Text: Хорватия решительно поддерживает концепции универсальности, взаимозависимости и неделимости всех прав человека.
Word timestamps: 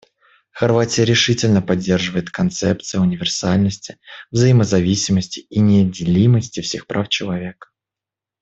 Хорватия 0.49 1.03
решительно 1.05 1.61
поддерживает 1.61 2.31
концепции 2.31 2.97
универсальности, 2.97 3.99
взаимозависимости 4.31 5.41
и 5.41 5.59
неделимости 5.59 6.61
всех 6.61 6.87
прав 6.87 7.07
человека. 7.07 7.67